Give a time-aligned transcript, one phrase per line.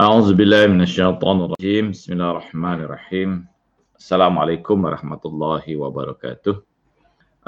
[0.00, 3.30] أعوذ بالله من الشيطان الرجيم بسم الله الرحمن الرحيم
[4.00, 6.54] السلام عليكم ورحمة الله وبركاته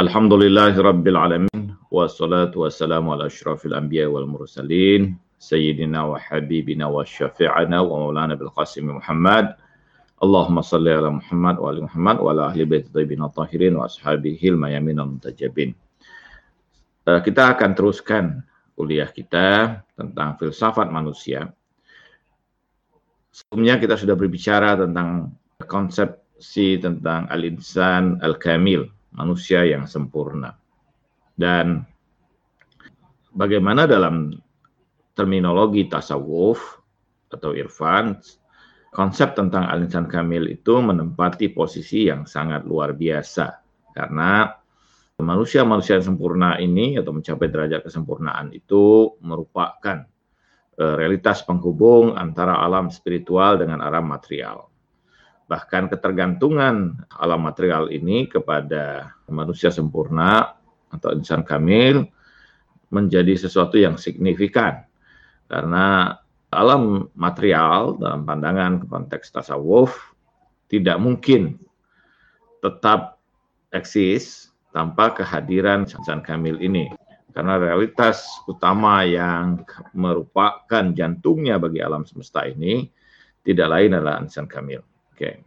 [0.01, 8.87] الحمد لله رب العالمين والصلاة والسلام على أشرف الأنبياء والمرسلين سيدنا وحبيبنا وشفيعنا ومولانا بالقاسم
[9.03, 9.47] محمد
[10.23, 15.71] اللهم صل على محمد وآل محمد وعلى أهل بيت الطيبين الطاهرين وأصحابه الميامين المنتجبين
[17.05, 18.25] kita akan teruskan
[18.77, 21.53] kuliah kita tentang filsafat manusia
[23.30, 25.38] Sebelumnya kita sudah berbicara tentang
[25.70, 30.58] konsepsi tentang al-insan al-kamil, manusia yang sempurna.
[31.38, 31.86] Dan
[33.34, 34.34] bagaimana dalam
[35.14, 36.82] terminologi tasawuf
[37.30, 38.18] atau irfan,
[38.90, 43.62] konsep tentang al-insan kamil itu menempati posisi yang sangat luar biasa.
[43.94, 44.50] Karena
[45.22, 50.08] manusia-manusia yang sempurna ini atau mencapai derajat kesempurnaan itu merupakan
[50.80, 54.72] realitas penghubung antara alam spiritual dengan alam material.
[55.52, 60.56] Bahkan ketergantungan alam material ini kepada manusia sempurna
[60.88, 62.08] atau insan kamil
[62.88, 64.88] menjadi sesuatu yang signifikan.
[65.52, 66.16] Karena
[66.50, 70.16] alam material dalam pandangan konteks tasawuf
[70.72, 71.60] tidak mungkin
[72.64, 73.20] tetap
[73.74, 76.94] eksis tanpa kehadiran insan kamil ini.
[77.30, 79.62] Karena realitas utama yang
[79.94, 82.90] merupakan jantungnya bagi alam semesta ini
[83.46, 84.82] tidak lain adalah insan kamil.
[85.14, 85.46] Oke.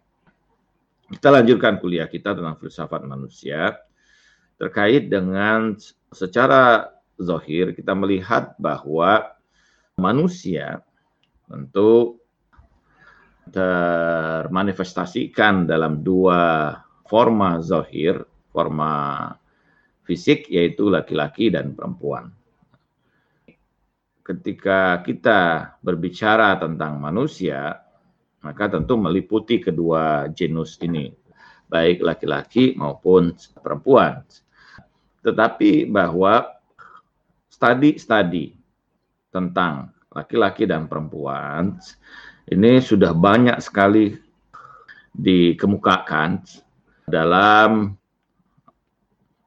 [1.12, 3.76] Kita lanjutkan kuliah kita tentang filsafat manusia
[4.56, 5.76] terkait dengan
[6.14, 6.88] secara
[7.20, 9.36] zohir kita melihat bahwa
[9.98, 10.80] manusia
[11.50, 12.16] tentu
[13.52, 18.24] termanifestasikan dalam dua forma zohir,
[18.54, 19.34] forma
[20.02, 22.30] fisik yaitu laki-laki dan perempuan.
[24.22, 27.82] Ketika kita berbicara tentang manusia,
[28.42, 31.10] maka tentu meliputi kedua genus ini,
[31.66, 34.22] baik laki-laki maupun perempuan.
[35.22, 36.46] Tetapi bahwa
[37.50, 38.54] studi-studi
[39.30, 41.78] tentang laki-laki dan perempuan
[42.50, 44.12] ini sudah banyak sekali
[45.14, 46.42] dikemukakan
[47.06, 47.94] dalam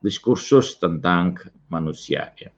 [0.06, 2.54] diskursus tentang manusia ya.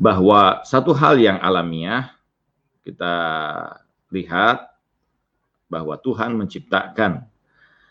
[0.00, 2.16] Bahwa satu hal yang alamiah
[2.88, 3.16] kita
[4.08, 4.72] lihat
[5.68, 7.28] bahwa Tuhan menciptakan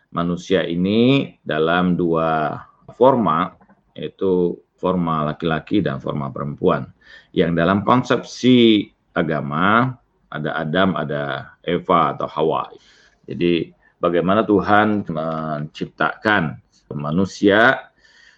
[0.09, 2.61] manusia ini dalam dua
[2.97, 3.53] forma
[3.93, 6.89] yaitu forma laki-laki dan forma perempuan.
[7.31, 9.95] Yang dalam konsepsi agama
[10.33, 12.73] ada Adam, ada Eva atau Hawa.
[13.29, 13.69] Jadi
[14.01, 17.91] bagaimana Tuhan menciptakan manusia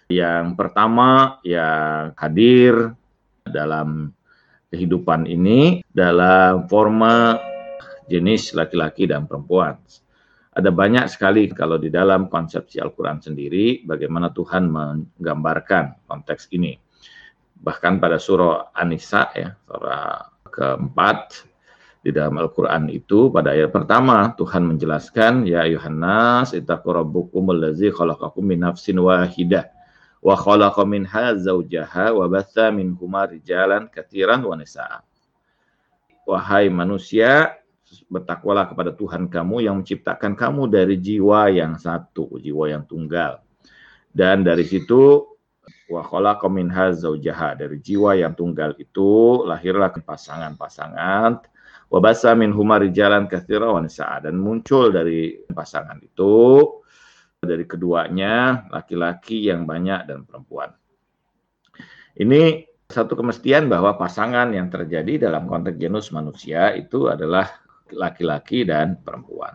[0.06, 2.94] yang pertama yang hadir
[3.42, 4.14] dalam
[4.70, 7.38] kehidupan ini dalam forma
[8.06, 9.78] jenis laki-laki dan perempuan.
[10.56, 16.72] Ada banyak sekali kalau di dalam konsepsi Al-Quran sendiri bagaimana Tuhan menggambarkan konteks ini.
[17.56, 21.44] Bahkan pada surah An-Nisa ya, surah keempat
[22.06, 28.46] di dalam Al-Quran itu pada ayat pertama Tuhan menjelaskan ya Yohanes ittaqu rabbukumul ladzi khalaqakum
[28.46, 29.66] min nafsin wahidah
[30.22, 35.02] wa khalaqa minha zawjaha wa batha minhuma rijalan katsiran wa nisaa
[36.26, 37.58] Wahai manusia
[38.06, 43.46] bertakwalah kepada Tuhan kamu yang menciptakan kamu dari jiwa yang satu, jiwa yang tunggal.
[44.10, 45.22] Dan dari situ
[45.86, 51.55] wa khalaqa minha zawjaha dari jiwa yang tunggal itu lahirlah pasangan-pasangan
[51.86, 53.82] Wabasa min humari jalan kathira wa
[54.18, 56.66] dan muncul dari pasangan itu
[57.38, 60.74] dari keduanya laki-laki yang banyak dan perempuan.
[62.18, 67.46] Ini satu kemestian bahwa pasangan yang terjadi dalam konteks genus manusia itu adalah
[67.94, 69.54] laki-laki dan perempuan.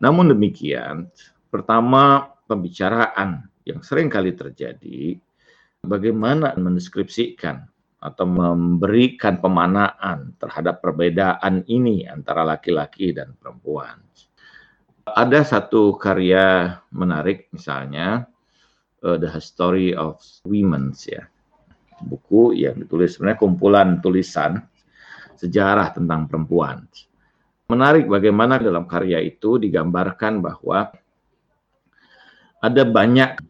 [0.00, 1.12] Namun demikian,
[1.52, 5.20] pertama pembicaraan yang sering kali terjadi
[5.84, 7.68] bagaimana mendeskripsikan
[8.00, 14.00] atau memberikan pemanaan terhadap perbedaan ini antara laki-laki dan perempuan.
[15.04, 18.24] Ada satu karya menarik misalnya
[19.04, 20.16] uh, The History of
[20.48, 21.28] Women ya.
[22.00, 24.64] Buku yang ditulis sebenarnya kumpulan tulisan
[25.36, 26.88] sejarah tentang perempuan.
[27.68, 30.88] Menarik bagaimana dalam karya itu digambarkan bahwa
[32.64, 33.40] ada banyak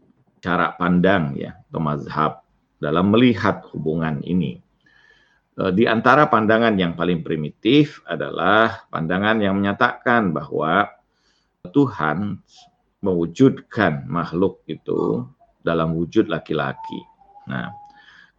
[0.42, 2.32] cara pandang ya atau mazhab
[2.80, 4.58] dalam melihat hubungan ini.
[5.54, 10.88] E, di antara pandangan yang paling primitif adalah pandangan yang menyatakan bahwa
[11.68, 12.40] Tuhan
[13.04, 15.28] mewujudkan makhluk itu
[15.60, 17.04] dalam wujud laki-laki.
[17.48, 17.68] Nah,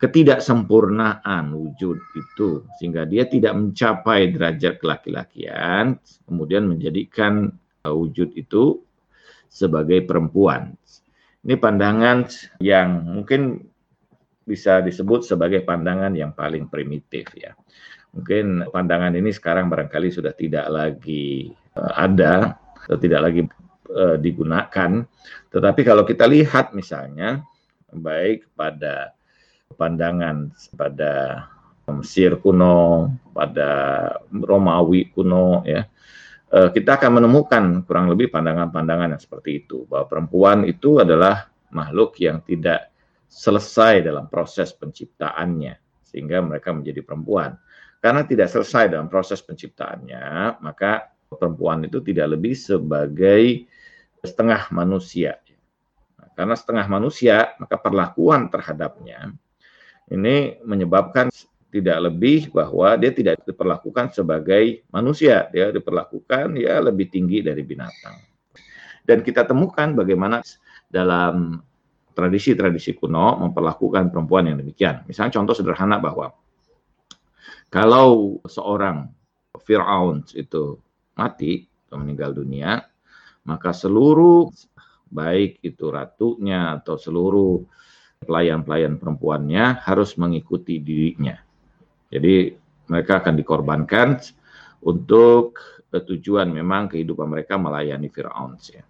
[0.01, 7.53] ketidaksempurnaan wujud itu sehingga dia tidak mencapai derajat kelaki-lakian kemudian menjadikan
[7.85, 8.81] uh, wujud itu
[9.45, 10.73] sebagai perempuan.
[11.41, 12.29] Ini pandangan
[12.61, 13.70] yang mungkin
[14.51, 17.55] bisa disebut sebagai pandangan yang paling primitif ya.
[18.11, 23.41] Mungkin pandangan ini sekarang barangkali sudah tidak lagi uh, ada atau tidak lagi
[23.95, 25.07] uh, digunakan.
[25.47, 27.39] Tetapi kalau kita lihat misalnya
[27.95, 29.15] baik pada
[29.79, 31.47] pandangan pada
[31.91, 33.71] Mesir kuno, pada
[34.31, 35.83] Romawi kuno ya.
[36.51, 42.19] Eh, kita akan menemukan kurang lebih pandangan-pandangan yang seperti itu bahwa perempuan itu adalah makhluk
[42.19, 42.90] yang tidak
[43.31, 47.55] selesai dalam proses penciptaannya sehingga mereka menjadi perempuan.
[48.03, 53.63] Karena tidak selesai dalam proses penciptaannya, maka perempuan itu tidak lebih sebagai
[54.19, 55.39] setengah manusia.
[56.31, 59.35] karena setengah manusia, maka perlakuan terhadapnya
[60.11, 61.31] ini menyebabkan
[61.71, 68.19] tidak lebih bahwa dia tidak diperlakukan sebagai manusia, dia diperlakukan ya lebih tinggi dari binatang.
[69.07, 70.43] Dan kita temukan bagaimana
[70.91, 71.63] dalam
[72.11, 75.07] tradisi-tradisi kuno memperlakukan perempuan yang demikian.
[75.07, 76.31] Misalnya contoh sederhana bahwa
[77.71, 79.07] kalau seorang
[79.63, 80.79] Fir'aun itu
[81.15, 82.83] mati atau meninggal dunia,
[83.47, 84.51] maka seluruh
[85.11, 87.63] baik itu ratunya atau seluruh
[88.21, 91.35] pelayan-pelayan perempuannya harus mengikuti dirinya.
[92.11, 92.53] Jadi
[92.91, 94.19] mereka akan dikorbankan
[94.83, 95.59] untuk
[95.91, 98.55] tujuan memang kehidupan mereka melayani Fir'aun.
[98.71, 98.83] Ya.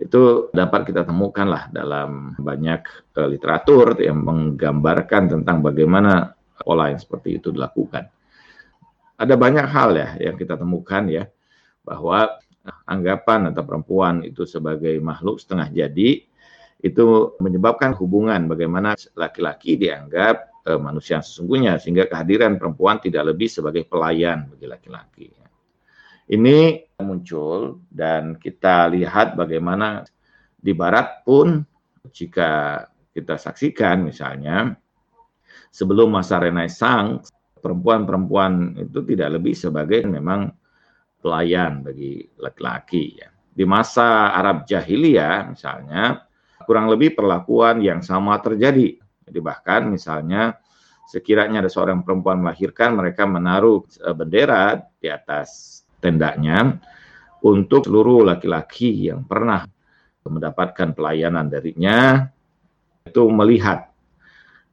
[0.00, 2.80] Itu dapat kita temukan lah dalam banyak
[3.16, 8.08] uh, literatur yang menggambarkan tentang bagaimana pola yang seperti itu dilakukan.
[9.18, 11.30] Ada banyak hal ya yang kita temukan ya
[11.86, 12.38] bahwa
[12.86, 16.22] anggapan atau perempuan itu sebagai makhluk setengah jadi
[16.82, 17.06] itu
[17.38, 24.50] menyebabkan hubungan bagaimana laki-laki dianggap uh, manusia sesungguhnya sehingga kehadiran perempuan tidak lebih sebagai pelayan
[24.50, 25.41] bagi laki-laki.
[26.30, 30.06] Ini muncul dan kita lihat bagaimana
[30.54, 31.66] di barat pun
[32.14, 34.70] jika kita saksikan misalnya
[35.74, 40.50] sebelum masa Renaissance perempuan-perempuan itu tidak lebih sebagai memang
[41.22, 43.30] pelayan bagi laki-laki ya.
[43.52, 46.24] Di masa Arab jahiliyah misalnya
[46.64, 48.98] kurang lebih perlakuan yang sama terjadi.
[48.98, 50.58] Jadi bahkan misalnya
[51.06, 56.82] sekiranya ada seorang perempuan melahirkan, mereka menaruh eh, bendera di atas tendanya
[57.46, 59.62] untuk seluruh laki-laki yang pernah
[60.26, 62.26] mendapatkan pelayanan darinya
[63.06, 63.90] itu melihat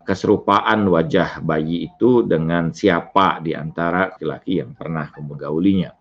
[0.06, 5.94] keserupaan wajah bayi itu dengan siapa di antara laki-laki yang pernah menggaulinya.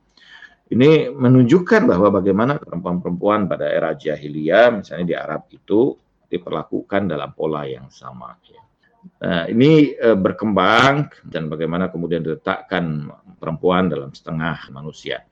[0.68, 5.96] Ini menunjukkan bahwa bagaimana perempuan-perempuan pada era jahiliyah, misalnya di Arab itu,
[6.28, 8.36] diperlakukan dalam pola yang sama.
[8.44, 8.60] Ya.
[9.18, 13.10] Nah, ini e, berkembang dan bagaimana kemudian diletakkan
[13.40, 15.26] perempuan dalam setengah manusia.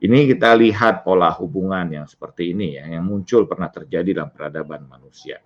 [0.00, 4.88] Ini kita lihat pola hubungan yang seperti ini ya, yang muncul pernah terjadi dalam peradaban
[4.88, 5.40] manusia.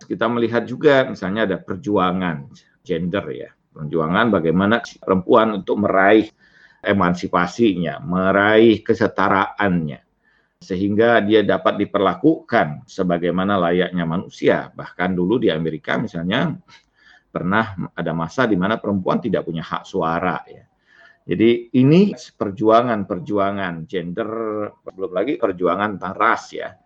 [0.00, 2.48] Kita melihat juga misalnya ada perjuangan
[2.80, 6.32] gender ya, perjuangan bagaimana perempuan untuk meraih
[6.80, 10.00] emansipasinya, meraih kesetaraannya,
[10.60, 14.68] sehingga dia dapat diperlakukan sebagaimana layaknya manusia.
[14.68, 16.52] Bahkan dulu di Amerika misalnya
[17.32, 20.68] pernah ada masa di mana perempuan tidak punya hak suara ya.
[21.24, 24.30] Jadi ini perjuangan-perjuangan gender,
[24.84, 26.76] belum lagi perjuangan tentang ras ya.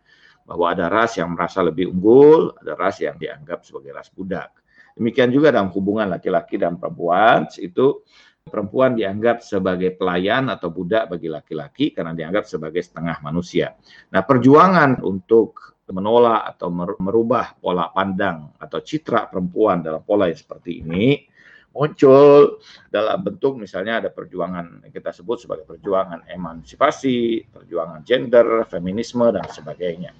[0.44, 4.54] Bahwa ada ras yang merasa lebih unggul, ada ras yang dianggap sebagai ras budak.
[4.94, 8.06] Demikian juga dalam hubungan laki-laki dan perempuan itu
[8.44, 13.72] perempuan dianggap sebagai pelayan atau budak bagi laki-laki karena dianggap sebagai setengah manusia.
[14.12, 16.68] Nah, perjuangan untuk menolak atau
[17.00, 21.28] merubah pola pandang atau citra perempuan dalam pola yang seperti ini
[21.74, 29.26] muncul dalam bentuk misalnya ada perjuangan yang kita sebut sebagai perjuangan emansipasi, perjuangan gender, feminisme
[29.34, 30.14] dan sebagainya.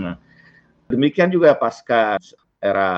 [0.00, 0.16] Nah,
[0.88, 2.16] demikian juga pasca
[2.58, 2.90] era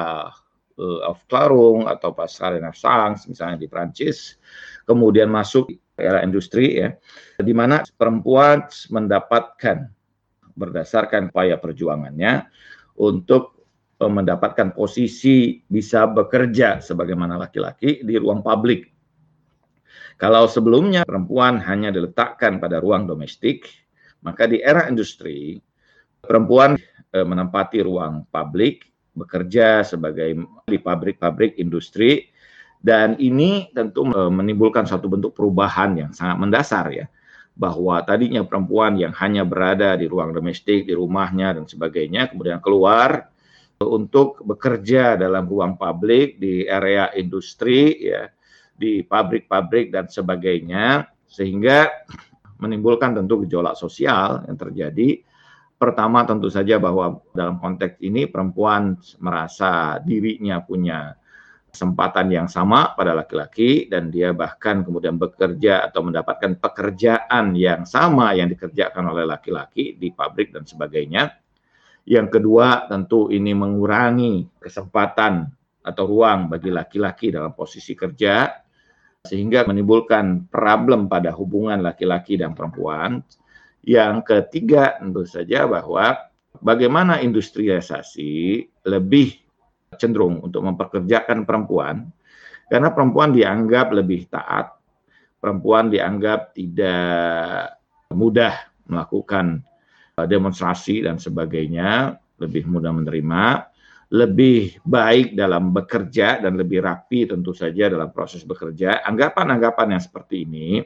[0.78, 4.38] uh, of Clarung atau pasar Renaissance misalnya di Prancis,
[4.86, 5.68] kemudian masuk
[5.98, 6.94] era industri ya,
[7.42, 9.90] di mana perempuan mendapatkan
[10.54, 12.46] berdasarkan upaya perjuangannya
[12.98, 13.66] untuk
[13.98, 18.90] uh, mendapatkan posisi bisa bekerja sebagaimana laki-laki di ruang publik.
[20.18, 23.70] Kalau sebelumnya perempuan hanya diletakkan pada ruang domestik,
[24.26, 25.62] maka di era industri
[26.18, 26.74] perempuan
[27.14, 28.87] uh, menempati ruang publik
[29.18, 32.30] bekerja sebagai di pabrik-pabrik industri.
[32.78, 37.06] Dan ini tentu menimbulkan satu bentuk perubahan yang sangat mendasar ya.
[37.58, 43.26] Bahwa tadinya perempuan yang hanya berada di ruang domestik di rumahnya dan sebagainya kemudian keluar
[43.82, 48.30] untuk bekerja dalam ruang publik di area industri ya
[48.78, 51.90] di pabrik-pabrik dan sebagainya sehingga
[52.58, 55.22] menimbulkan tentu gejolak sosial yang terjadi
[55.78, 61.14] pertama tentu saja bahwa dalam konteks ini perempuan merasa dirinya punya
[61.70, 68.34] kesempatan yang sama pada laki-laki dan dia bahkan kemudian bekerja atau mendapatkan pekerjaan yang sama
[68.34, 71.38] yang dikerjakan oleh laki-laki di pabrik dan sebagainya
[72.08, 75.44] yang kedua, tentu ini mengurangi kesempatan
[75.84, 78.48] atau ruang bagi laki-laki dalam posisi kerja,
[79.20, 83.20] sehingga menimbulkan problem pada hubungan laki-laki dan perempuan.
[83.82, 86.18] Yang ketiga, tentu saja bahwa
[86.58, 89.38] bagaimana industrialisasi lebih
[89.96, 92.10] cenderung untuk memperkerjakan perempuan,
[92.68, 94.76] karena perempuan dianggap lebih taat,
[95.40, 97.78] perempuan dianggap tidak
[98.12, 98.54] mudah
[98.88, 99.64] melakukan
[100.18, 103.70] Eh, demonstrasi dan sebagainya, lebih mudah menerima,
[104.10, 109.06] lebih baik dalam bekerja dan lebih rapi tentu saja dalam proses bekerja.
[109.06, 110.82] Anggapan-anggapan yang seperti ini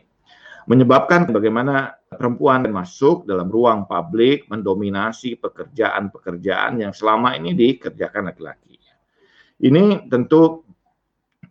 [0.67, 8.79] menyebabkan bagaimana perempuan masuk dalam ruang publik mendominasi pekerjaan-pekerjaan yang selama ini dikerjakan laki-laki.
[9.63, 10.67] Ini tentu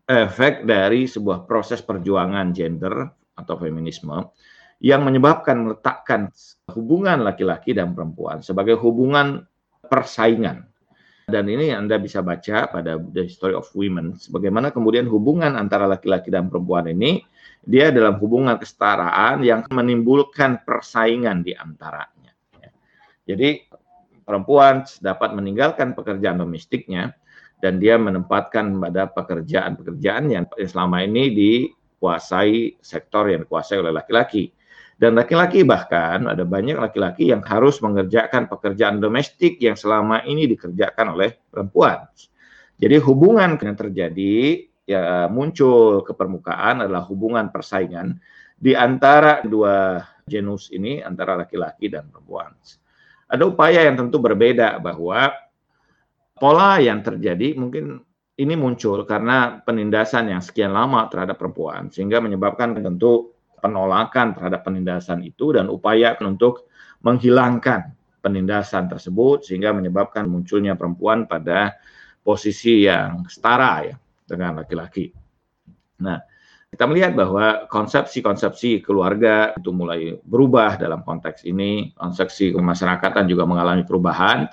[0.03, 4.31] efek dari sebuah proses perjuangan gender atau feminisme
[4.81, 6.33] yang menyebabkan meletakkan
[6.73, 9.45] hubungan laki-laki dan perempuan sebagai hubungan
[9.85, 10.67] persaingan.
[11.31, 16.27] Dan ini Anda bisa baca pada The Story of Women, bagaimana kemudian hubungan antara laki-laki
[16.27, 17.23] dan perempuan ini,
[17.61, 22.33] dia dalam hubungan kesetaraan yang menimbulkan persaingan di antaranya.
[23.25, 23.69] Jadi
[24.25, 27.13] perempuan dapat meninggalkan pekerjaan domestiknya
[27.61, 34.49] dan dia menempatkan pada pekerjaan-pekerjaan yang selama ini dikuasai sektor yang dikuasai oleh laki-laki
[35.01, 41.17] dan laki-laki bahkan ada banyak laki-laki yang harus mengerjakan pekerjaan domestik yang selama ini dikerjakan
[41.17, 42.05] oleh perempuan.
[42.77, 48.17] Jadi hubungan yang terjadi ya muncul ke permukaan adalah hubungan persaingan
[48.57, 52.53] di antara dua genus ini antara laki-laki dan perempuan.
[53.31, 55.33] Ada upaya yang tentu berbeda bahwa
[56.35, 58.03] pola yang terjadi mungkin
[58.37, 65.21] ini muncul karena penindasan yang sekian lama terhadap perempuan sehingga menyebabkan tentu penolakan terhadap penindasan
[65.21, 66.65] itu dan upaya untuk
[67.05, 71.77] menghilangkan penindasan tersebut sehingga menyebabkan munculnya perempuan pada
[72.25, 73.95] posisi yang setara ya
[74.31, 75.11] dengan laki-laki.
[75.99, 76.23] Nah,
[76.71, 83.83] kita melihat bahwa konsepsi-konsepsi keluarga itu mulai berubah dalam konteks ini, konsepsi kemasyarakatan juga mengalami
[83.83, 84.47] perubahan,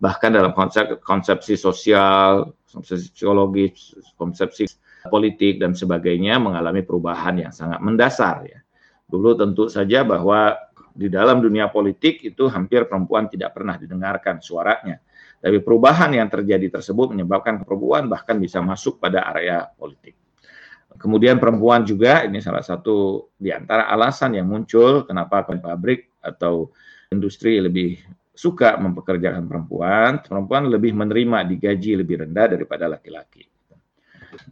[0.00, 4.64] bahkan dalam konsep konsepsi sosial, konsepsi psikologis, konsepsi
[5.06, 8.58] politik dan sebagainya mengalami perubahan yang sangat mendasar ya.
[9.04, 10.56] Dulu tentu saja bahwa
[10.96, 15.00] di dalam dunia politik itu hampir perempuan tidak pernah didengarkan suaranya.
[15.42, 20.14] Tapi perubahan yang terjadi tersebut menyebabkan perempuan bahkan bisa masuk pada area politik.
[20.94, 26.70] Kemudian perempuan juga ini salah satu di antara alasan yang muncul kenapa pabrik atau
[27.10, 27.98] industri lebih
[28.30, 33.52] suka mempekerjakan perempuan, perempuan lebih menerima digaji lebih rendah daripada laki-laki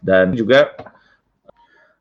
[0.01, 0.75] dan juga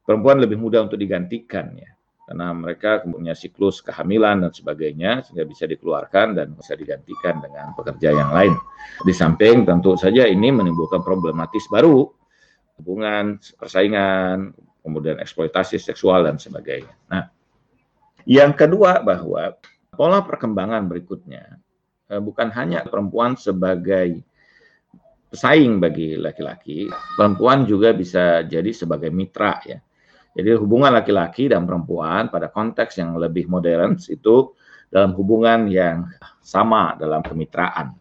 [0.03, 1.91] perempuan lebih mudah untuk digantikan ya
[2.29, 8.13] karena mereka punya siklus kehamilan dan sebagainya sehingga bisa dikeluarkan dan bisa digantikan dengan pekerja
[8.13, 8.53] yang lain.
[9.01, 12.05] Di samping tentu saja ini menimbulkan problematis baru
[12.77, 14.53] hubungan persaingan,
[14.86, 16.93] kemudian eksploitasi seksual dan sebagainya.
[17.09, 17.33] Nah,
[18.29, 19.57] yang kedua bahwa
[19.89, 21.57] pola perkembangan berikutnya
[22.13, 24.21] eh, bukan hanya perempuan sebagai
[25.33, 29.81] pesaing bagi laki-laki, perempuan juga bisa jadi sebagai mitra ya.
[30.33, 34.53] Jadi hubungan laki-laki dan perempuan pada konteks yang lebih modern itu
[34.89, 36.09] dalam hubungan yang
[36.41, 37.98] sama dalam kemitraan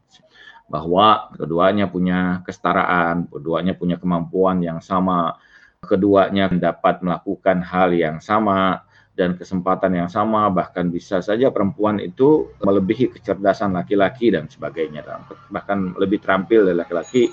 [0.68, 5.40] bahwa keduanya punya kesetaraan, keduanya punya kemampuan yang sama,
[5.80, 8.84] keduanya dapat melakukan hal yang sama,
[9.18, 15.02] dan kesempatan yang sama bahkan bisa saja perempuan itu melebihi kecerdasan laki-laki dan sebagainya
[15.50, 17.26] bahkan lebih terampil dari laki-laki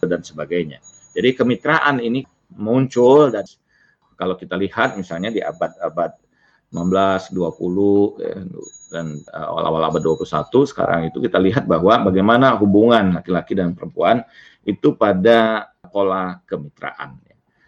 [0.00, 0.80] dan sebagainya.
[1.12, 2.24] Jadi kemitraan ini
[2.56, 3.44] muncul dan
[4.16, 6.16] kalau kita lihat misalnya di abad-abad
[6.74, 8.42] 19, 20 ya,
[8.90, 14.26] dan eh, awal-awal abad 21 sekarang itu kita lihat bahwa bagaimana hubungan laki-laki dan perempuan
[14.66, 17.22] itu pada pola kemitraan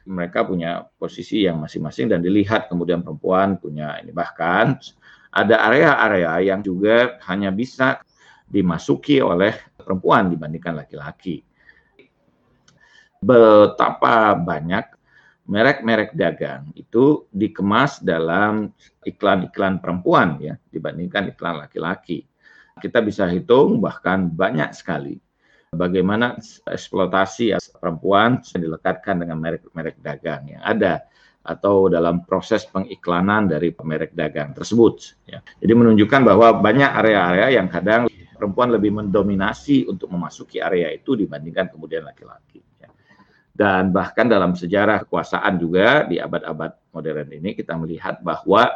[0.09, 4.81] mereka punya posisi yang masing-masing dan dilihat kemudian perempuan punya ini bahkan
[5.29, 8.01] ada area-area yang juga hanya bisa
[8.49, 11.45] dimasuki oleh perempuan dibandingkan laki-laki.
[13.21, 14.98] Betapa banyak
[15.49, 18.69] merek-merek dagang itu dikemas dalam
[19.01, 22.29] iklan-iklan perempuan ya dibandingkan iklan laki-laki.
[22.79, 25.19] Kita bisa hitung bahkan banyak sekali
[25.73, 26.37] bagaimana
[26.69, 31.09] eksploitasi perempuan dilekatkan dengan merek-merek dagang yang ada
[31.49, 35.17] atau dalam proses pengiklanan dari merek dagang tersebut.
[35.25, 35.41] Ya.
[35.65, 38.05] Jadi menunjukkan bahwa banyak area-area yang kadang
[38.37, 42.68] perempuan lebih mendominasi untuk memasuki area itu dibandingkan kemudian laki-laki.
[43.59, 48.71] Dan bahkan dalam sejarah kekuasaan juga di abad-abad modern ini kita melihat bahwa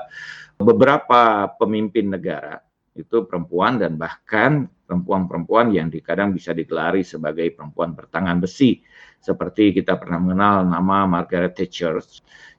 [0.59, 2.59] beberapa pemimpin negara
[2.99, 8.83] itu perempuan dan bahkan perempuan-perempuan yang kadang bisa digelari sebagai perempuan bertangan besi.
[9.23, 12.03] Seperti kita pernah mengenal nama Margaret Thatcher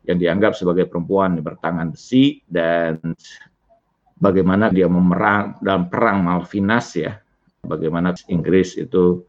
[0.07, 3.03] yang dianggap sebagai perempuan bertangan besi dan
[4.15, 7.19] bagaimana dia memerang dalam perang Malvinas ya.
[7.63, 9.27] Bagaimana Inggris itu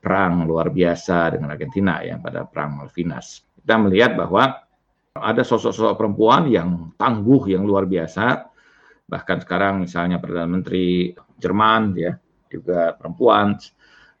[0.00, 4.64] perang luar biasa dengan Argentina ya pada perang Malvinas kita melihat bahwa
[5.12, 8.48] ada sosok-sosok perempuan yang tangguh yang luar biasa
[9.10, 12.16] bahkan sekarang misalnya Perdana Menteri Jerman ya
[12.48, 13.60] juga perempuan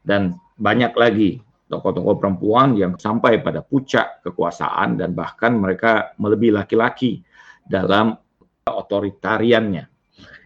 [0.04, 1.30] dan banyak lagi
[1.70, 7.22] tokoh-tokoh perempuan yang sampai pada puncak kekuasaan dan bahkan mereka melebihi laki-laki
[7.62, 8.18] dalam
[8.66, 9.86] otoritariannya.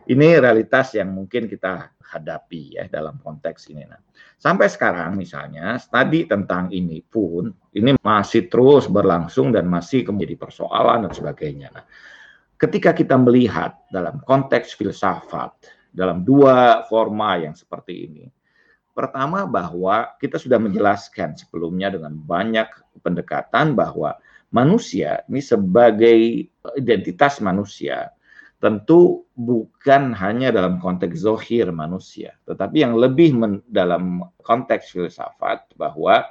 [0.05, 3.89] Ini realitas yang mungkin kita hadapi ya dalam konteks ini.
[3.89, 3.97] Nah,
[4.45, 11.09] sampai sekarang misalnya studi tentang ini pun ini masih terus berlangsung dan masih menjadi persoalan
[11.09, 11.73] dan sebagainya.
[11.73, 11.85] Nah,
[12.61, 15.57] ketika kita melihat dalam konteks filsafat,
[15.89, 18.25] dalam dua forma yang seperti ini,
[18.93, 22.69] pertama bahwa kita sudah menjelaskan sebelumnya dengan banyak
[23.01, 24.15] pendekatan bahwa
[24.55, 26.47] manusia ini sebagai
[26.79, 28.14] identitas manusia
[28.65, 33.37] tentu bukan hanya dalam konteks zohir manusia, tetapi yang lebih
[33.69, 36.25] dalam konteks filsafat bahwa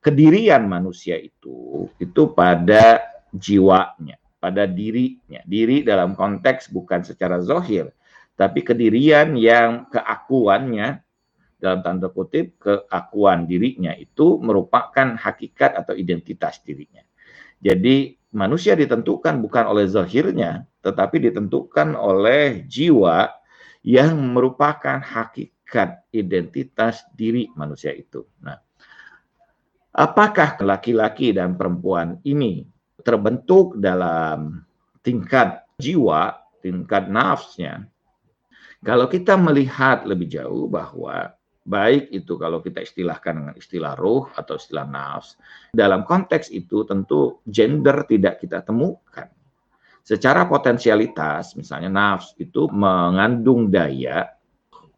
[0.00, 3.04] kedirian manusia itu itu pada
[3.36, 5.44] jiwanya pada dirinya.
[5.44, 7.92] Diri dalam konteks bukan secara zohir,
[8.40, 11.04] tapi kedirian yang keakuannya
[11.60, 17.04] dalam tanda kutip keakuan dirinya itu merupakan hakikat atau identitas dirinya.
[17.58, 23.30] Jadi manusia ditentukan bukan oleh zahirnya, tetapi ditentukan oleh jiwa
[23.86, 28.26] yang merupakan hakikat identitas diri manusia itu.
[28.42, 28.58] Nah,
[29.94, 32.66] apakah laki-laki dan perempuan ini
[33.06, 34.66] terbentuk dalam
[35.06, 37.86] tingkat jiwa, tingkat nafsnya.
[38.82, 41.30] Kalau kita melihat lebih jauh bahwa
[41.66, 45.34] baik itu kalau kita istilahkan dengan istilah roh atau istilah nafs,
[45.74, 49.26] dalam konteks itu tentu gender tidak kita temukan.
[50.06, 54.30] Secara potensialitas, misalnya nafs itu mengandung daya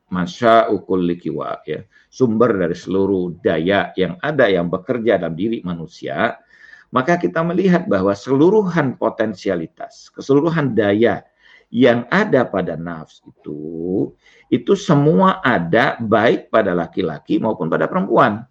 [0.08, 6.40] masya ukul likiwa ya sumber dari seluruh daya yang ada yang bekerja dalam diri manusia
[6.88, 11.20] maka kita melihat bahwa seluruhan potensialitas, keseluruhan daya
[11.68, 14.08] yang ada pada nafs itu,
[14.48, 18.44] itu semua ada baik pada laki-laki maupun pada perempuan.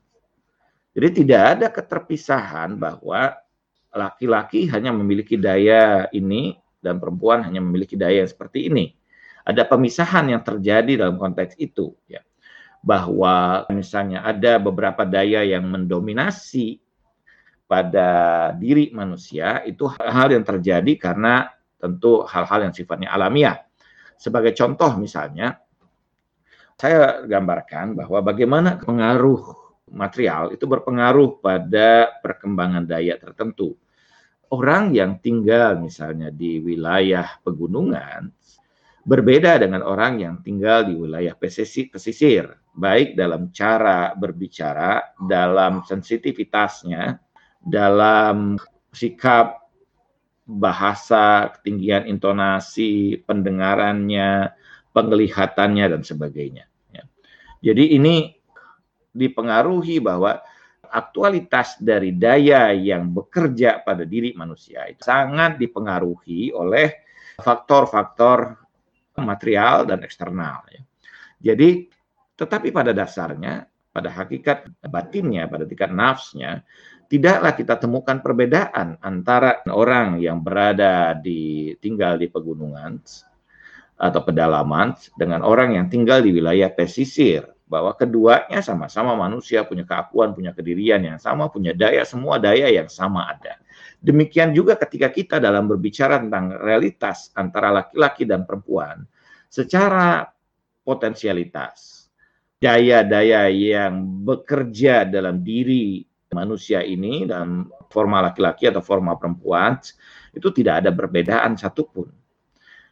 [0.93, 3.33] Jadi tidak ada keterpisahan bahwa
[3.93, 8.93] laki-laki hanya memiliki daya ini dan perempuan hanya memiliki daya yang seperti ini.
[9.47, 12.21] Ada pemisahan yang terjadi dalam konteks itu, ya.
[12.85, 16.77] Bahwa misalnya ada beberapa daya yang mendominasi
[17.67, 18.09] pada
[18.55, 23.61] diri manusia itu hal yang terjadi karena tentu hal-hal yang sifatnya alamiah.
[24.17, 25.61] Sebagai contoh misalnya,
[26.77, 29.41] saya gambarkan bahwa bagaimana pengaruh
[29.93, 33.77] material itu berpengaruh pada perkembangan daya tertentu.
[34.47, 38.31] Orang yang tinggal misalnya di wilayah pegunungan
[39.07, 47.15] berbeda dengan orang yang tinggal di wilayah pesisir, baik dalam cara berbicara, dalam sensitivitasnya,
[47.63, 48.59] dalam
[48.91, 49.66] sikap
[50.47, 54.55] bahasa, ketinggian intonasi, pendengarannya,
[54.95, 56.65] penglihatannya dan sebagainya.
[56.95, 57.03] Ya.
[57.59, 58.31] Jadi ini
[59.11, 60.39] dipengaruhi bahwa
[60.87, 67.03] aktualitas dari daya yang bekerja pada diri manusia itu sangat dipengaruhi oleh
[67.43, 68.55] faktor-faktor
[69.19, 70.63] material dan eksternal.
[70.71, 70.81] Ya.
[71.51, 71.91] Jadi,
[72.39, 76.61] tetapi pada dasarnya, pada hakikat batinnya, pada tingkat nafsnya,
[77.09, 83.01] tidaklah kita temukan perbedaan antara orang yang berada di tinggal di pegunungan
[83.97, 90.37] atau pedalaman dengan orang yang tinggal di wilayah pesisir bahwa keduanya sama-sama manusia punya keakuan,
[90.37, 93.57] punya kedirian yang sama, punya daya, semua daya yang sama ada.
[93.97, 99.03] Demikian juga ketika kita dalam berbicara tentang realitas antara laki-laki dan perempuan,
[99.49, 100.29] secara
[100.85, 101.96] potensialitas,
[102.57, 106.01] daya-daya yang bekerja dalam diri
[106.33, 109.79] manusia ini dalam forma laki-laki atau forma perempuan
[110.33, 112.09] itu tidak ada perbedaan satupun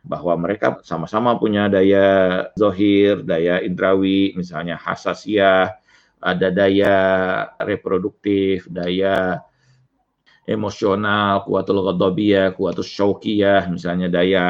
[0.05, 2.05] bahwa mereka sama-sama punya daya
[2.53, 5.73] zohir, daya indrawi, misalnya hasasiah,
[6.21, 6.95] ada daya
[7.57, 9.41] reproduktif, daya
[10.45, 14.43] emosional, kuatul ghadabiyah, kuatul syaukiyah, misalnya daya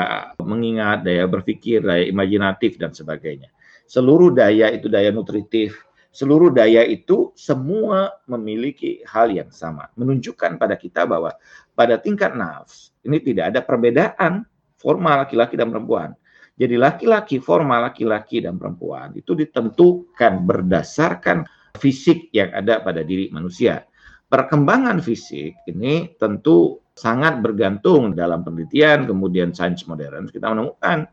[0.44, 3.48] mengingat, daya berpikir, daya imajinatif dan sebagainya.
[3.86, 5.78] Seluruh daya itu daya nutritif,
[6.10, 9.90] seluruh daya itu semua memiliki hal yang sama.
[9.94, 11.34] Menunjukkan pada kita bahwa
[11.78, 14.46] pada tingkat nafs ini tidak ada perbedaan
[14.76, 16.18] formal laki-laki dan perempuan.
[16.56, 21.44] Jadi laki-laki, formal laki-laki dan perempuan itu ditentukan berdasarkan
[21.76, 23.84] fisik yang ada pada diri manusia
[24.30, 31.06] perkembangan fisik ini tentu sangat bergantung dalam penelitian kemudian sains modern kita menemukan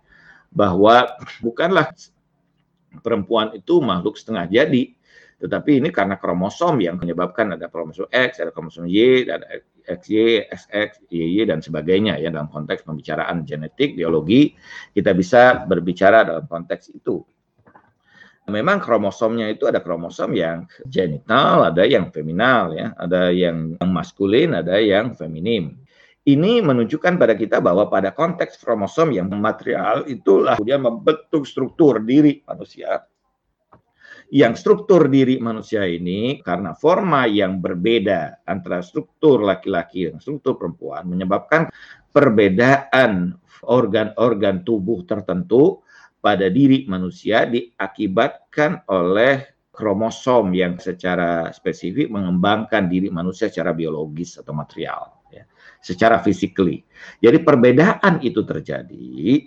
[0.52, 1.92] bahwa bukanlah
[3.00, 4.92] perempuan itu makhluk setengah jadi
[5.42, 9.42] tetapi ini karena kromosom yang menyebabkan ada kromosom X, ada kromosom Y, ada
[9.82, 14.54] XY, XX, YY dan sebagainya ya dalam konteks pembicaraan genetik, biologi
[14.94, 17.26] kita bisa berbicara dalam konteks itu.
[18.46, 24.78] Memang kromosomnya itu ada kromosom yang genital, ada yang feminal ya, ada yang maskulin, ada
[24.78, 25.81] yang feminim.
[26.22, 32.38] Ini menunjukkan pada kita bahwa pada konteks kromosom yang material itulah dia membentuk struktur diri
[32.46, 33.02] manusia.
[34.32, 41.04] Yang struktur diri manusia ini karena forma yang berbeda antara struktur laki-laki dan struktur perempuan
[41.04, 41.68] menyebabkan
[42.14, 45.82] perbedaan organ-organ tubuh tertentu
[46.22, 49.42] pada diri manusia diakibatkan oleh
[49.74, 55.21] kromosom yang secara spesifik mengembangkan diri manusia secara biologis atau material,
[55.82, 56.86] secara physically.
[57.18, 59.42] Jadi perbedaan itu terjadi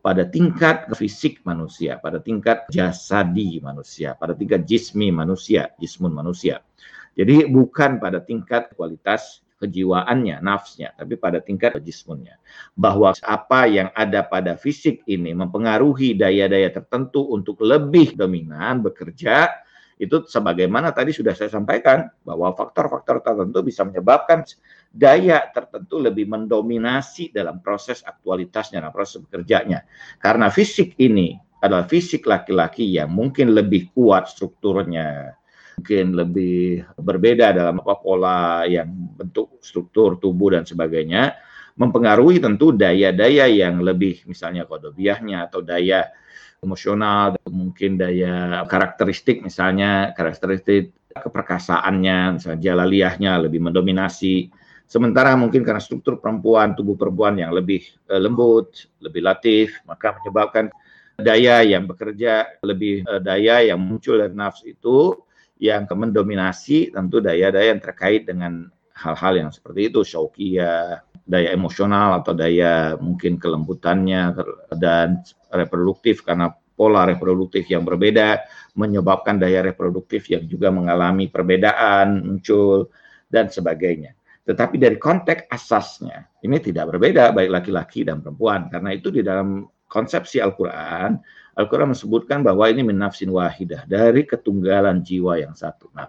[0.00, 6.64] pada tingkat fisik manusia, pada tingkat jasadi manusia, pada tingkat jismi manusia, jismun manusia.
[7.12, 12.40] Jadi bukan pada tingkat kualitas kejiwaannya, nafsnya, tapi pada tingkat jismunnya.
[12.72, 19.52] Bahwa apa yang ada pada fisik ini mempengaruhi daya-daya tertentu untuk lebih dominan bekerja,
[20.00, 24.48] itu sebagaimana tadi sudah saya sampaikan bahwa faktor-faktor tertentu bisa menyebabkan
[24.90, 29.86] daya tertentu lebih mendominasi dalam proses aktualitasnya, dalam proses bekerjanya.
[30.18, 35.38] Karena fisik ini adalah fisik laki-laki yang mungkin lebih kuat strukturnya,
[35.78, 41.38] mungkin lebih berbeda dalam apa pola yang bentuk struktur tubuh dan sebagainya
[41.80, 46.12] mempengaruhi tentu daya-daya yang lebih misalnya kodobiahnya atau daya
[46.60, 54.52] emosional mungkin daya karakteristik misalnya karakteristik keperkasaannya misalnya jalaliyahnya lebih mendominasi
[54.90, 60.66] sementara mungkin karena struktur perempuan tubuh perempuan yang lebih uh, lembut lebih latif maka menyebabkan
[61.14, 65.14] daya yang bekerja lebih uh, daya yang muncul dari nafsu itu
[65.60, 72.32] yang mendominasi tentu daya-daya yang terkait dengan hal-hal yang seperti itu, syaukia, daya emosional atau
[72.36, 74.36] daya mungkin kelembutannya
[74.76, 75.20] dan
[75.52, 78.40] reproduktif karena pola reproduktif yang berbeda
[78.72, 82.88] menyebabkan daya reproduktif yang juga mengalami perbedaan muncul
[83.28, 84.16] dan sebagainya.
[84.50, 89.62] Tetapi dari konteks asasnya ini tidak berbeda baik laki-laki dan perempuan karena itu di dalam
[89.86, 91.14] konsepsi Al-Qur'an
[91.60, 95.92] Al-Quran menyebutkan bahwa ini minafsin wahidah dari ketunggalan jiwa yang satu.
[95.92, 96.08] Nah,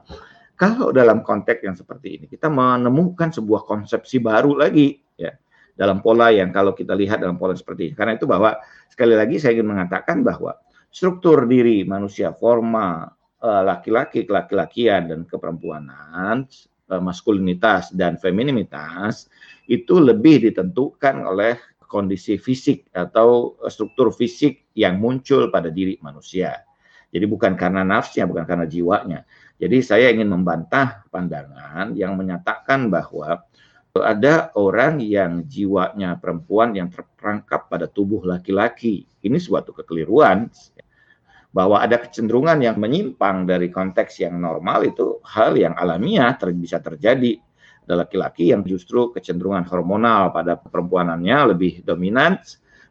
[0.55, 5.33] kalau dalam konteks yang seperti ini kita menemukan sebuah konsepsi baru lagi ya
[5.73, 7.95] dalam pola yang kalau kita lihat dalam pola seperti ini.
[7.97, 8.55] Karena itu bahwa
[8.87, 10.55] sekali lagi saya ingin mengatakan bahwa
[10.93, 13.09] struktur diri manusia forma
[13.41, 16.45] eh, laki-laki, kelaki-lakian dan keperempuanan,
[16.99, 19.31] maskulinitas dan femininitas
[19.69, 21.55] itu lebih ditentukan oleh
[21.87, 26.63] kondisi fisik atau struktur fisik yang muncul pada diri manusia.
[27.11, 29.27] Jadi bukan karena nafsnya, bukan karena jiwanya.
[29.59, 33.43] Jadi saya ingin membantah pandangan yang menyatakan bahwa
[33.99, 39.03] ada orang yang jiwanya perempuan yang terperangkap pada tubuh laki-laki.
[39.19, 40.47] Ini suatu kekeliruan
[41.51, 46.79] bahwa ada kecenderungan yang menyimpang dari konteks yang normal itu hal yang alamiah ter bisa
[46.79, 47.39] terjadi.
[47.83, 52.39] Ada laki-laki yang justru kecenderungan hormonal pada perempuanannya lebih dominan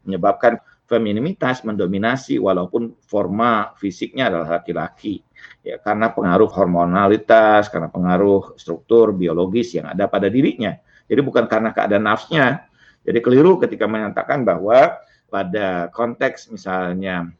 [0.05, 5.23] menyebabkan femininitas mendominasi walaupun forma fisiknya adalah laki-laki.
[5.65, 10.77] Ya karena pengaruh hormonalitas karena pengaruh struktur biologis yang ada pada dirinya.
[11.07, 12.69] Jadi bukan karena keadaan nafsnya.
[13.07, 17.31] Jadi keliru ketika menyatakan bahwa pada konteks misalnya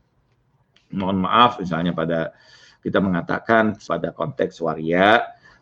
[0.95, 2.35] mohon maaf misalnya pada
[2.81, 5.21] kita mengatakan pada konteks waria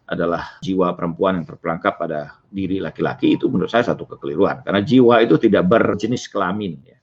[0.09, 5.21] adalah jiwa perempuan yang terperangkap pada diri laki-laki itu menurut saya satu kekeliruan karena jiwa
[5.21, 6.97] itu tidak berjenis kelamin ya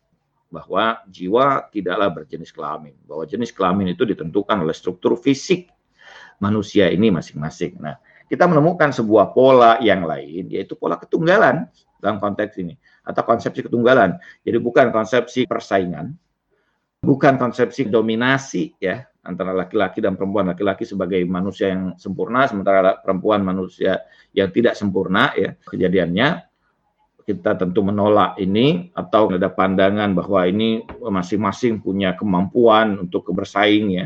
[0.50, 5.70] bahwa jiwa tidaklah berjenis kelamin bahwa jenis kelamin itu ditentukan oleh struktur fisik
[6.40, 7.80] manusia ini masing-masing.
[7.80, 7.96] Nah,
[8.28, 11.70] kita menemukan sebuah pola yang lain yaitu pola ketunggalan
[12.02, 14.18] dalam konteks ini atau konsepsi ketunggalan.
[14.44, 16.16] Jadi bukan konsepsi persaingan,
[17.06, 20.50] bukan konsepsi dominasi ya antara laki-laki dan perempuan.
[20.50, 24.02] Laki-laki sebagai manusia yang sempurna, sementara perempuan manusia
[24.34, 26.50] yang tidak sempurna ya kejadiannya.
[27.26, 34.06] Kita tentu menolak ini atau ada pandangan bahwa ini masing-masing punya kemampuan untuk bersaing ya.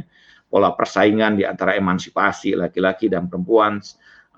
[0.49, 3.83] Pola persaingan di antara emansipasi laki-laki dan perempuan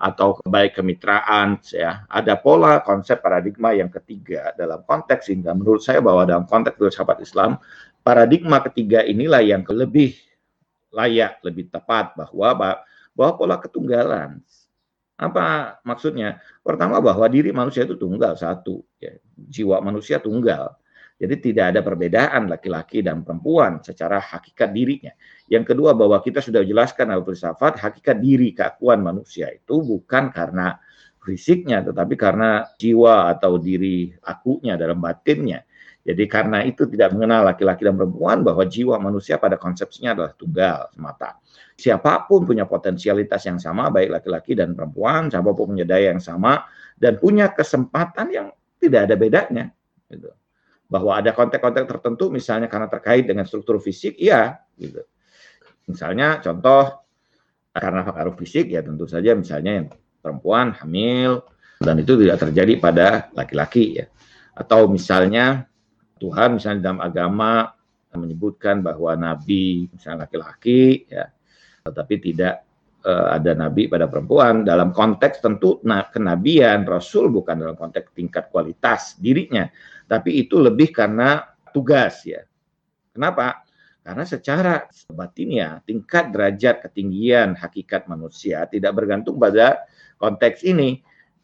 [0.02, 6.02] atau baik kemitraan ya ada pola konsep paradigma yang ketiga dalam konteks ini menurut saya
[6.02, 7.54] bahwa dalam konteks filsafat Islam
[8.02, 10.18] paradigma ketiga inilah yang lebih
[10.92, 12.82] layak, lebih tepat bahwa
[13.16, 14.42] bahwa pola ketunggalan.
[15.16, 16.42] Apa maksudnya?
[16.66, 19.14] Pertama bahwa diri manusia itu tunggal satu, ya.
[19.38, 20.74] jiwa manusia tunggal.
[21.22, 25.14] Jadi tidak ada perbedaan laki-laki dan perempuan secara hakikat dirinya.
[25.46, 30.82] Yang kedua bahwa kita sudah jelaskan dalam filsafat hakikat diri keakuan manusia itu bukan karena
[31.22, 35.62] fisiknya tetapi karena jiwa atau diri akunya dalam batinnya.
[36.02, 40.90] Jadi karena itu tidak mengenal laki-laki dan perempuan bahwa jiwa manusia pada konsepsinya adalah tunggal
[40.90, 41.38] semata.
[41.78, 46.18] Siapa pun punya potensialitas yang sama, baik laki-laki dan perempuan, siapa pun punya daya yang
[46.18, 46.66] sama
[46.98, 48.46] dan punya kesempatan yang
[48.82, 49.64] tidak ada bedanya.
[50.10, 50.26] Gitu.
[50.90, 54.58] Bahwa ada konteks-konteks tertentu, misalnya karena terkait dengan struktur fisik, iya.
[54.74, 55.06] Gitu.
[55.86, 57.02] Misalnya contoh
[57.72, 59.86] karena faktor fisik ya tentu saja misalnya yang
[60.20, 61.40] perempuan hamil
[61.80, 64.06] dan itu tidak terjadi pada laki-laki ya.
[64.52, 65.71] Atau misalnya
[66.22, 67.74] Tuhan misalnya dalam agama
[68.14, 71.26] menyebutkan bahwa nabi misalnya laki-laki ya.
[71.82, 72.62] Tetapi tidak
[73.02, 74.62] uh, ada nabi pada perempuan.
[74.62, 79.66] Dalam konteks tentu nah, kenabian rasul bukan dalam konteks tingkat kualitas dirinya.
[80.06, 81.42] Tapi itu lebih karena
[81.74, 82.46] tugas ya.
[83.10, 83.66] Kenapa?
[84.02, 84.74] Karena secara
[85.14, 89.86] batinnya tingkat derajat ketinggian hakikat manusia tidak bergantung pada
[90.18, 91.02] konteks ini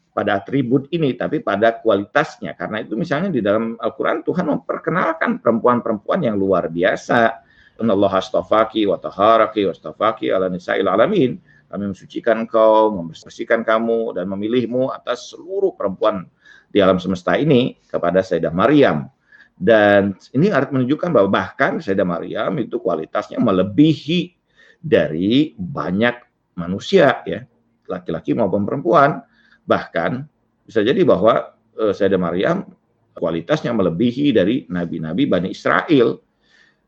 [0.09, 2.57] pada atribut ini, tapi pada kualitasnya.
[2.57, 7.45] Karena itu misalnya di dalam Al-Quran Tuhan memperkenalkan perempuan-perempuan yang luar biasa.
[7.79, 11.39] Allah astafaki wa taharaki wa astafaki ala nisa'il alamin.
[11.69, 16.25] Kami mensucikan engkau, membersihkan kamu, dan memilihmu atas seluruh perempuan
[16.65, 19.05] di alam semesta ini kepada Sayyidah Maryam.
[19.53, 24.33] Dan ini harus menunjukkan bahwa bahkan Sayyidah Maryam itu kualitasnya melebihi
[24.81, 26.15] dari banyak
[26.57, 27.45] manusia ya,
[27.87, 29.21] laki-laki maupun perempuan
[29.69, 30.25] Bahkan
[30.65, 32.65] bisa jadi bahwa uh, Sayyidah Maryam
[33.13, 36.17] kualitasnya melebihi dari nabi-nabi Bani Israel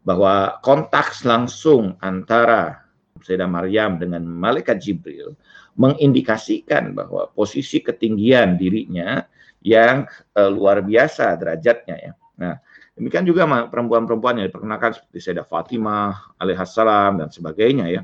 [0.01, 2.89] bahwa kontak langsung antara
[3.21, 5.37] Sayyidah Maryam dengan malaikat Jibril
[5.77, 9.21] mengindikasikan bahwa posisi ketinggian dirinya
[9.61, 12.13] yang uh, luar biasa derajatnya ya.
[12.41, 12.57] Nah,
[12.97, 18.01] demikian juga perempuan-perempuan yang diperkenalkan seperti Sayyidah Fatimah alaihissalam dan sebagainya ya.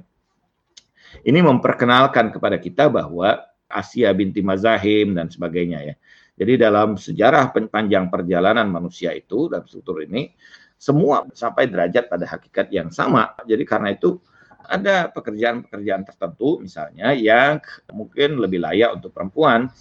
[1.25, 5.95] Ini memperkenalkan kepada kita bahwa Asia binti Mazahim dan sebagainya ya.
[6.38, 10.32] Jadi dalam sejarah panjang perjalanan manusia itu dalam struktur ini
[10.77, 13.34] semua sampai derajat pada hakikat yang sama.
[13.49, 14.21] Jadi karena itu
[14.67, 17.58] ada pekerjaan-pekerjaan tertentu misalnya yang
[17.89, 19.71] mungkin lebih layak untuk perempuan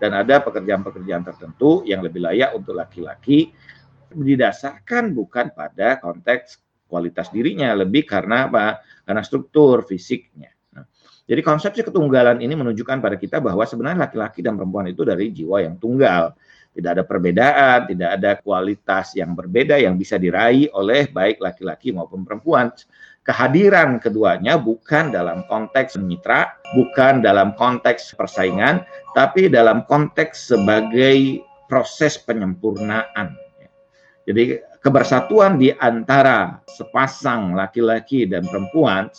[0.00, 3.52] dan ada pekerjaan-pekerjaan tertentu yang lebih layak untuk laki-laki
[4.08, 8.80] didasarkan bukan pada konteks kualitas dirinya lebih karena apa?
[9.04, 10.55] Karena struktur fisiknya.
[11.26, 15.58] Jadi konsepsi ketunggalan ini menunjukkan pada kita bahwa sebenarnya laki-laki dan perempuan itu dari jiwa
[15.58, 16.38] yang tunggal.
[16.70, 22.22] Tidak ada perbedaan, tidak ada kualitas yang berbeda yang bisa diraih oleh baik laki-laki maupun
[22.22, 22.70] perempuan.
[23.26, 28.86] Kehadiran keduanya bukan dalam konteks mitra, bukan dalam konteks persaingan,
[29.18, 33.34] tapi dalam konteks sebagai proses penyempurnaan.
[34.30, 39.10] Jadi kebersatuan di antara sepasang laki-laki dan perempuan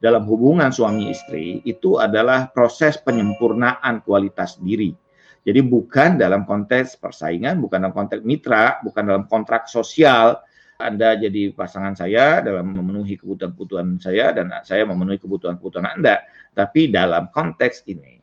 [0.00, 4.96] dalam hubungan suami istri itu adalah proses penyempurnaan kualitas diri.
[5.44, 10.40] Jadi bukan dalam konteks persaingan, bukan dalam konteks mitra, bukan dalam kontrak sosial.
[10.80, 16.24] Anda jadi pasangan saya dalam memenuhi kebutuhan-kebutuhan saya dan saya memenuhi kebutuhan-kebutuhan Anda.
[16.56, 18.20] Tapi dalam konteks ini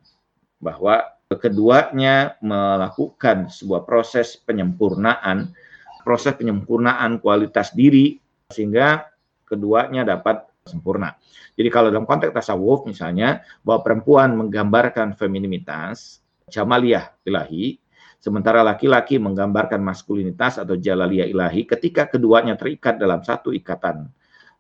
[0.58, 5.54] bahwa keduanya melakukan sebuah proses penyempurnaan,
[6.02, 8.18] proses penyempurnaan kualitas diri
[8.50, 9.06] sehingga
[9.46, 11.16] keduanya dapat sempurna.
[11.58, 17.80] Jadi kalau dalam konteks tasawuf misalnya bahwa perempuan menggambarkan femininitas, jamaliyah ilahi,
[18.22, 24.06] sementara laki-laki menggambarkan maskulinitas atau jalaliyah ilahi, ketika keduanya terikat dalam satu ikatan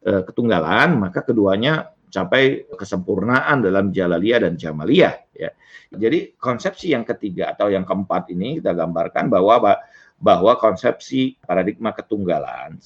[0.01, 5.51] e, ketunggalan, maka keduanya capai kesempurnaan dalam jalaliyah dan jamaliyah ya.
[5.87, 9.79] Jadi konsepsi yang ketiga atau yang keempat ini kita gambarkan bahwa
[10.17, 12.81] bahwa konsepsi paradigma ketunggalan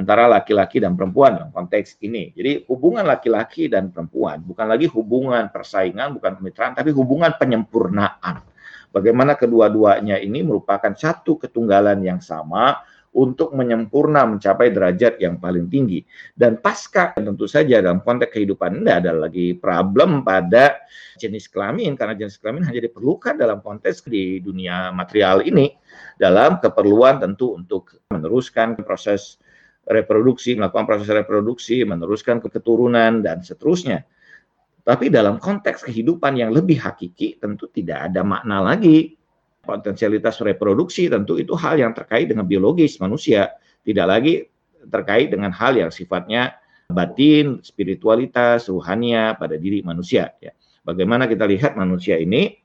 [0.00, 2.32] antara laki-laki dan perempuan dalam konteks ini.
[2.32, 8.40] Jadi hubungan laki-laki dan perempuan bukan lagi hubungan persaingan, bukan kemitraan, tapi hubungan penyempurnaan.
[8.90, 16.06] Bagaimana kedua-duanya ini merupakan satu ketunggalan yang sama untuk menyempurna mencapai derajat yang paling tinggi.
[16.34, 20.78] Dan pasca tentu saja dalam konteks kehidupan tidak ada lagi problem pada
[21.18, 25.74] jenis kelamin karena jenis kelamin hanya diperlukan dalam konteks di dunia material ini
[26.16, 29.42] dalam keperluan tentu untuk meneruskan proses
[29.86, 34.04] reproduksi, melakukan proses reproduksi, meneruskan keturunan dan seterusnya.
[34.84, 39.20] Tapi dalam konteks kehidupan yang lebih hakiki tentu tidak ada makna lagi
[39.60, 43.52] potensialitas reproduksi tentu itu hal yang terkait dengan biologis manusia,
[43.84, 44.34] tidak lagi
[44.88, 46.56] terkait dengan hal yang sifatnya
[46.90, 50.34] batin, spiritualitas, ruhania pada diri manusia.
[50.42, 50.56] Ya.
[50.82, 52.56] Bagaimana kita lihat manusia ini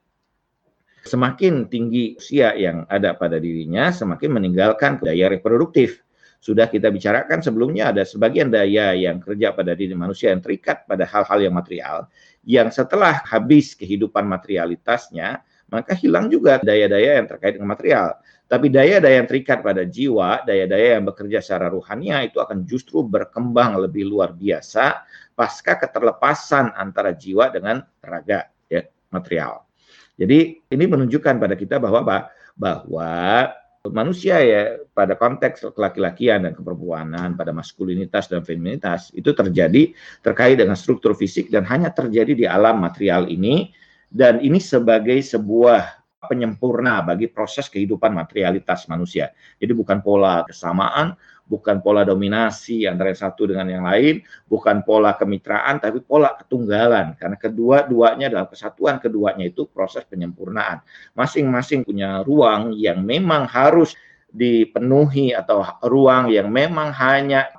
[1.06, 6.02] semakin tinggi usia yang ada pada dirinya, semakin meninggalkan daya reproduktif.
[6.46, 11.02] Sudah kita bicarakan sebelumnya ada sebagian daya yang kerja pada diri manusia yang terikat pada
[11.02, 12.06] hal-hal yang material,
[12.46, 15.42] yang setelah habis kehidupan materialitasnya,
[15.74, 18.22] maka hilang juga daya-daya yang terkait dengan material.
[18.46, 23.82] Tapi daya-daya yang terikat pada jiwa, daya-daya yang bekerja secara ruhania itu akan justru berkembang
[23.82, 25.02] lebih luar biasa
[25.34, 29.66] pasca keterlepasan antara jiwa dengan raga ya, material.
[30.14, 33.50] Jadi ini menunjukkan pada kita bahwa bahwa
[33.92, 39.92] manusia ya pada konteks laki-lakian dan keperempuanan, pada maskulinitas dan feminitas itu terjadi
[40.24, 43.76] terkait dengan struktur fisik dan hanya terjadi di alam material ini.
[44.16, 49.32] Dan ini sebagai sebuah penyempurna bagi proses kehidupan materialitas manusia.
[49.58, 55.14] Jadi bukan pola kesamaan, bukan pola dominasi antara yang satu dengan yang lain, bukan pola
[55.16, 57.14] kemitraan, tapi pola ketunggalan.
[57.16, 60.82] Karena kedua-duanya dalam kesatuan keduanya itu proses penyempurnaan.
[61.14, 63.94] Masing-masing punya ruang yang memang harus
[64.36, 67.55] dipenuhi atau ruang yang memang hanya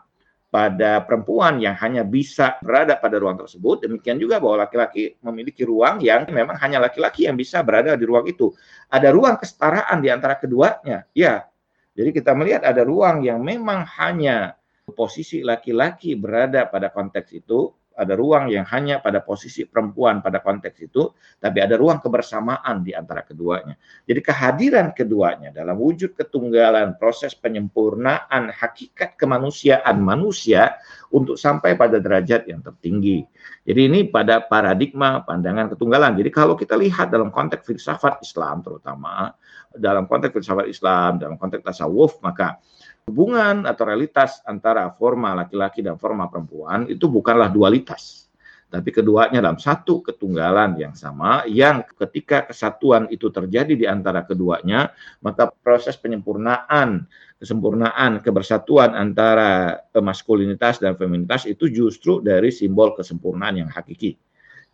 [0.56, 6.00] pada perempuan yang hanya bisa berada pada ruang tersebut, demikian juga bahwa laki-laki memiliki ruang
[6.00, 8.56] yang memang hanya laki-laki yang bisa berada di ruang itu.
[8.88, 11.44] Ada ruang kesetaraan di antara keduanya, ya.
[11.92, 14.56] Jadi kita melihat ada ruang yang memang hanya
[14.96, 20.76] posisi laki-laki berada pada konteks itu, ada ruang yang hanya pada posisi perempuan pada konteks
[20.84, 21.08] itu,
[21.40, 23.74] tapi ada ruang kebersamaan di antara keduanya.
[24.04, 30.76] Jadi kehadiran keduanya dalam wujud ketunggalan proses penyempurnaan hakikat kemanusiaan manusia
[31.08, 33.24] untuk sampai pada derajat yang tertinggi.
[33.64, 36.14] Jadi ini pada paradigma pandangan ketunggalan.
[36.14, 39.32] Jadi kalau kita lihat dalam konteks filsafat Islam terutama,
[39.72, 42.60] dalam konteks filsafat Islam, dalam konteks tasawuf, maka
[43.06, 48.26] hubungan atau realitas antara forma laki-laki dan forma perempuan itu bukanlah dualitas,
[48.66, 54.90] tapi keduanya dalam satu ketunggalan yang sama yang ketika kesatuan itu terjadi di antara keduanya,
[55.22, 57.06] maka proses penyempurnaan,
[57.38, 64.18] kesempurnaan, kebersatuan antara maskulinitas dan feminitas itu justru dari simbol kesempurnaan yang hakiki.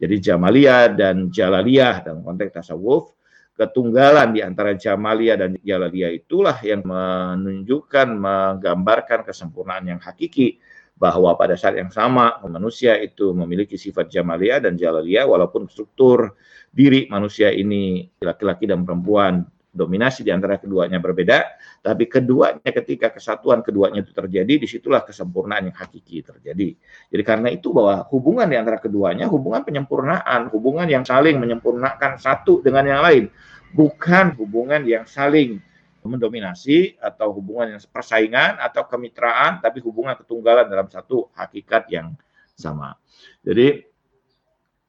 [0.01, 3.13] Jadi Jamalia dan Jalaliyah dalam konteks tasawuf
[3.53, 6.09] ketunggalan di antara Jamalia dan Jalalia.
[6.09, 10.59] Itulah yang menunjukkan, menggambarkan kesempurnaan yang hakiki
[10.97, 16.39] bahwa pada saat yang sama manusia itu memiliki sifat Jamalia dan Jalalia walaupun struktur
[16.71, 23.65] diri manusia ini laki-laki dan perempuan dominasi di antara keduanya berbeda, tapi keduanya ketika kesatuan
[23.65, 26.77] keduanya itu terjadi, di situlah kesempurnaan yang hakiki terjadi.
[27.09, 32.61] Jadi karena itu bahwa hubungan di antara keduanya, hubungan penyempurnaan, hubungan yang saling menyempurnakan satu
[32.61, 33.25] dengan yang lain,
[33.73, 35.59] bukan hubungan yang saling
[36.05, 42.13] mendominasi atau hubungan yang persaingan atau kemitraan, tapi hubungan ketunggalan dalam satu hakikat yang
[42.53, 42.99] sama.
[43.41, 43.92] Jadi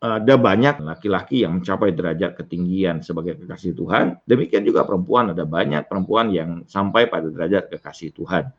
[0.03, 4.19] ada banyak laki-laki yang mencapai derajat ketinggian sebagai kekasih Tuhan.
[4.27, 8.51] Demikian juga perempuan, ada banyak perempuan yang sampai pada derajat kekasih Tuhan.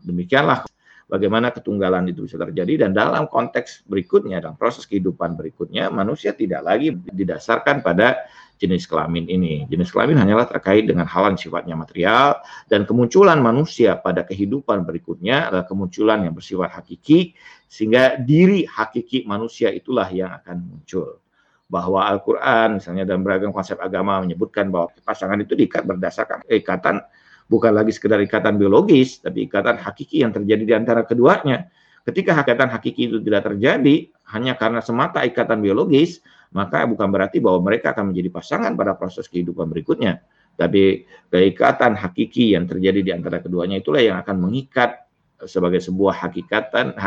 [0.00, 0.64] Demikianlah
[1.04, 6.64] bagaimana ketunggalan itu bisa terjadi dan dalam konteks berikutnya, dalam proses kehidupan berikutnya, manusia tidak
[6.64, 8.24] lagi didasarkan pada
[8.56, 9.68] jenis kelamin ini.
[9.70, 15.52] Jenis kelamin hanyalah terkait dengan hal yang sifatnya material dan kemunculan manusia pada kehidupan berikutnya
[15.52, 17.38] adalah kemunculan yang bersifat hakiki
[17.68, 21.20] sehingga diri hakiki manusia itulah yang akan muncul.
[21.68, 27.04] Bahwa Al-Quran misalnya dalam beragam konsep agama menyebutkan bahwa pasangan itu diikat berdasarkan ikatan
[27.48, 31.68] bukan lagi sekedar ikatan biologis, tapi ikatan hakiki yang terjadi di antara keduanya.
[32.08, 36.24] Ketika ikatan hakiki itu tidak terjadi hanya karena semata ikatan biologis,
[36.56, 40.24] maka bukan berarti bahwa mereka akan menjadi pasangan pada proses kehidupan berikutnya.
[40.56, 45.07] Tapi keikatan hakiki yang terjadi di antara keduanya itulah yang akan mengikat
[45.46, 46.98] sebagai sebuah hakikatan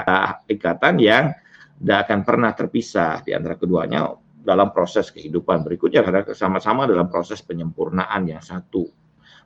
[0.47, 1.35] ikatan yang
[1.81, 7.41] tidak akan pernah terpisah di antara keduanya dalam proses kehidupan berikutnya karena sama-sama dalam proses
[7.45, 8.89] penyempurnaan yang satu,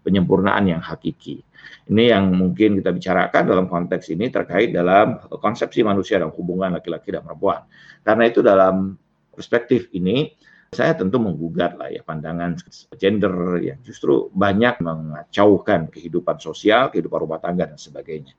[0.03, 1.43] penyempurnaan yang hakiki.
[1.91, 7.11] Ini yang mungkin kita bicarakan dalam konteks ini terkait dalam konsepsi manusia dan hubungan laki-laki
[7.11, 7.67] dan perempuan.
[8.05, 8.95] Karena itu dalam
[9.33, 10.31] perspektif ini
[10.71, 12.59] saya tentu menggugat lah ya pandangan
[12.99, 18.35] gender yang justru banyak mengacaukan kehidupan sosial, kehidupan rumah tangga dan sebagainya.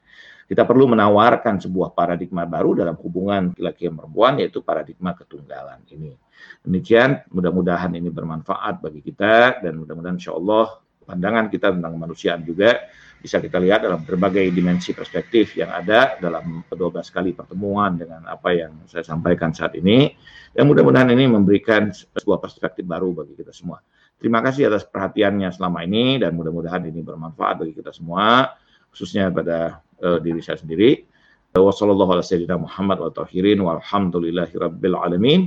[0.47, 6.15] Kita perlu menawarkan sebuah paradigma baru dalam hubungan laki-laki dan perempuan yaitu paradigma ketunggalan ini.
[6.63, 12.91] Demikian, mudah-mudahan ini bermanfaat bagi kita dan mudah-mudahan insya Allah pandangan kita tentang kemanusiaan juga
[13.17, 18.53] bisa kita lihat dalam berbagai dimensi perspektif yang ada dalam 12 kali pertemuan dengan apa
[18.53, 20.15] yang saya sampaikan saat ini.
[20.53, 23.81] Dan mudah-mudahan ini memberikan sebuah perspektif baru bagi kita semua.
[24.17, 28.57] Terima kasih atas perhatiannya selama ini dan mudah-mudahan ini bermanfaat bagi kita semua,
[28.97, 31.05] khususnya pada uh, diri saya sendiri.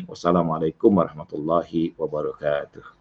[0.06, 2.99] Wassalamualaikum warahmatullahi wabarakatuh.